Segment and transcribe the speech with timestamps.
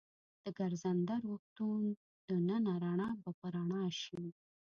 [0.43, 1.81] د ګرځنده روغتون
[2.27, 4.21] دننه رڼا به په رڼا شي.